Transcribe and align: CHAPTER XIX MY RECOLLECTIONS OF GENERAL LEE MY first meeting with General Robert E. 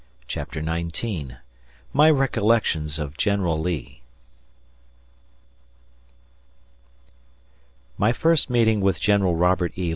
CHAPTER 0.27 0.63
XIX 0.65 1.33
MY 1.93 2.07
RECOLLECTIONS 2.09 2.97
OF 2.97 3.15
GENERAL 3.17 3.59
LEE 3.59 4.01
MY 7.99 8.11
first 8.11 8.49
meeting 8.49 8.81
with 8.81 8.99
General 8.99 9.35
Robert 9.35 9.77
E. 9.77 9.89